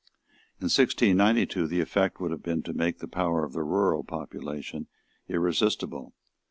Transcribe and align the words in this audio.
In 0.59 0.65
1692 0.65 1.67
the 1.67 1.79
effect 1.79 2.19
would 2.19 2.31
have 2.31 2.41
been 2.41 2.63
to 2.63 2.73
make 2.73 2.97
the 2.97 3.07
power 3.07 3.45
of 3.45 3.53
the 3.53 3.61
rural 3.61 4.03
population 4.03 4.87
irresistible. 5.29 6.15